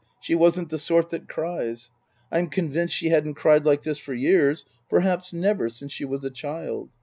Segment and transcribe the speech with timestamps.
[0.19, 1.91] She wasn't the sort that cries.
[2.31, 6.31] I'm convinced she hadn't cried like this for years, perhaps never since she was a
[6.31, 6.89] child.